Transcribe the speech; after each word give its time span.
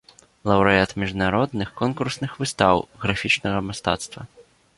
Лаўрэат 0.51 0.93
міжнародных 1.03 1.69
конкурсных 1.81 2.31
выстаў 2.41 2.75
графічнага 3.05 3.59
мастацтва. 3.71 4.21